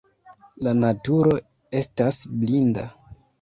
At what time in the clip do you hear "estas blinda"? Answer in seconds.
1.81-2.89